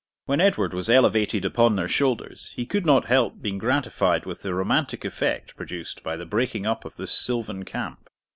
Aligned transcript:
When 0.25 0.41
Edward 0.41 0.73
was 0.73 0.89
elevated 0.89 1.45
upon 1.45 1.75
their 1.75 1.87
shoulders 1.87 2.53
he 2.55 2.65
could 2.65 2.87
not 2.87 3.05
help 3.05 3.39
being 3.39 3.59
gratified 3.59 4.25
with 4.25 4.41
the 4.41 4.51
romantic 4.55 5.05
effect 5.05 5.55
produced 5.55 6.01
by 6.01 6.15
the 6.17 6.25
breaking 6.25 6.65
up 6.65 6.85
of 6.85 6.95
this 6.95 7.11
sylvan 7.11 7.65
camp. 7.65 8.09